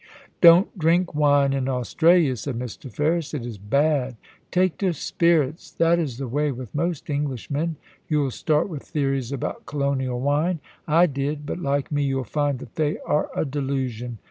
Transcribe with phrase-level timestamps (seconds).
[0.23, 2.91] * Don't drink wine in Australia,' said Mr.
[2.91, 4.17] Ferris;* it is bad.
[4.49, 7.75] Take to spirits; that is the way with most English men.
[8.07, 10.59] You'll start with theories about colonial wine.
[10.87, 14.17] I did; but, like me, you'll find that they are a delusion.